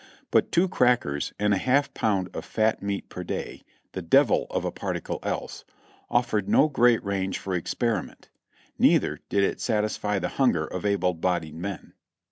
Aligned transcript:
But 0.31 0.51
two 0.51 0.67
crackers 0.67 1.31
and 1.37 1.53
a 1.53 1.59
half 1.59 1.93
pound 1.93 2.29
of 2.35 2.43
fat 2.43 2.81
meat 2.81 3.07
per 3.07 3.23
day 3.23 3.61
(the 3.91 4.01
devil 4.01 4.47
of 4.49 4.65
a 4.65 4.71
particle 4.71 5.19
else!) 5.21 5.63
of 6.09 6.25
fered 6.25 6.47
no 6.47 6.67
great 6.67 7.05
range 7.05 7.37
for 7.37 7.53
experiment; 7.53 8.27
neither 8.79 9.19
did 9.29 9.43
it 9.43 9.61
satisfy 9.61 10.17
the 10.17 10.27
hunger 10.39 10.65
of 10.65 10.87
able 10.87 11.13
bodied 11.13 11.53
men. 11.53 11.93